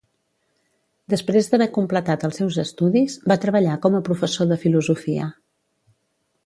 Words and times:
Després 1.13 1.49
d'haver 1.51 1.67
completat 1.75 2.25
els 2.29 2.41
seus 2.41 2.57
estudis, 2.65 3.19
va 3.33 3.39
treballar 3.45 3.77
com 3.85 3.99
a 3.99 4.03
professor 4.11 4.53
de 4.53 4.61
filosofia. 4.67 5.31